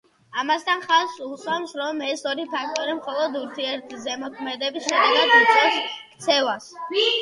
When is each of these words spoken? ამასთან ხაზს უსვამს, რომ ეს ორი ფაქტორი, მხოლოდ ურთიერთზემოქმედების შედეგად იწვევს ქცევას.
ამასთან 0.43 0.79
ხაზს 0.85 1.19
უსვამს, 1.25 1.75
რომ 1.81 2.01
ეს 2.07 2.25
ორი 2.33 2.47
ფაქტორი, 2.55 2.97
მხოლოდ 3.03 3.39
ურთიერთზემოქმედების 3.43 4.91
შედეგად 4.93 5.41
იწვევს 5.49 5.83
ქცევას. 6.05 6.73